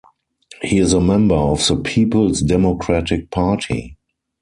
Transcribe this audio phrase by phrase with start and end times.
[0.63, 3.99] He is a member of the People's Democratic Party.